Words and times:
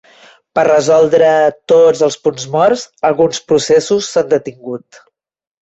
Per 0.59 0.61
resoldre 0.67 1.27
tots 1.73 2.01
els 2.09 2.17
punts 2.23 2.47
morts, 2.57 2.87
alguns 3.13 3.45
processos 3.53 4.09
s'han 4.15 4.37
detingut. 4.37 5.03